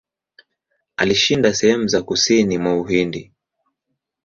[0.97, 3.31] Alishinda sehemu za kusini mwa Uhindi.